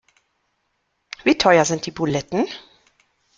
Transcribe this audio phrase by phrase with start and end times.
[1.25, 2.47] Wie teuer sind die Buletten?